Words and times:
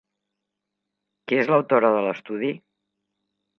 Qui 1.27 1.39
és 1.43 1.53
l'autora 1.53 1.93
de 1.99 2.01
l'estudi? 2.07 2.53